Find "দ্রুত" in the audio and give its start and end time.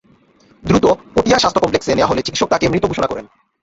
0.63-0.85